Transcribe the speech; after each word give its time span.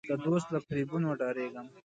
د 0.09 0.11
دوست 0.25 0.47
له 0.53 0.59
فریبونو 0.65 1.07
ډارېږم. 1.19 1.67